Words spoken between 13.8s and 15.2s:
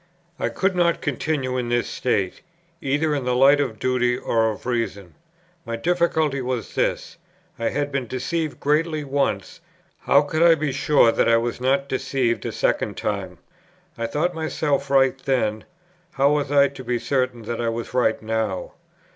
I thought myself right